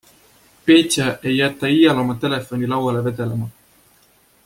Petja 0.69 1.05
ei 1.31 1.33
jäta 1.41 1.71
iial 1.75 2.01
oma 2.05 2.15
telefoni 2.25 2.71
lauale 2.73 3.05
vedelema. 3.11 3.51